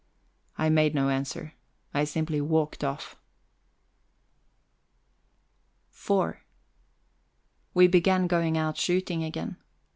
I 0.57 0.69
made 0.69 0.95
no 0.95 1.09
answer; 1.09 1.53
I 1.93 2.05
simply 2.05 2.41
walked 2.41 2.83
off. 2.83 3.15
IV 5.93 6.37
We 7.75 7.85
began 7.85 8.25
going 8.25 8.57
out 8.57 8.77
shooting 8.77 9.23
again. 9.23 9.57